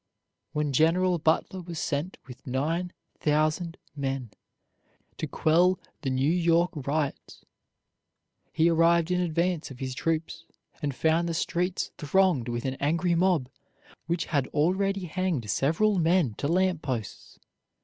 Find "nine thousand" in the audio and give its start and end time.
2.47-3.77